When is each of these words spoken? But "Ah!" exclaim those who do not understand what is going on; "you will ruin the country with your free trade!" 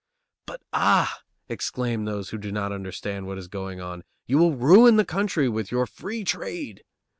But 0.47 0.63
"Ah!" 0.73 1.19
exclaim 1.47 2.05
those 2.05 2.31
who 2.31 2.39
do 2.39 2.51
not 2.51 2.71
understand 2.71 3.27
what 3.27 3.37
is 3.37 3.47
going 3.47 3.79
on; 3.81 4.03
"you 4.25 4.39
will 4.39 4.55
ruin 4.55 4.95
the 4.95 5.05
country 5.05 5.47
with 5.47 5.71
your 5.71 5.85
free 5.85 6.23
trade!" 6.23 6.83